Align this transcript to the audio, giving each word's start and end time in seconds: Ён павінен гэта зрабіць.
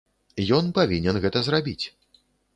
Ён 0.59 0.71
павінен 0.77 1.21
гэта 1.27 1.45
зрабіць. 1.51 1.85